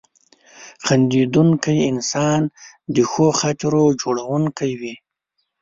[0.85, 2.41] •خندېدونکی انسان
[2.95, 4.93] د ښو خاطرو جوړونکی وي.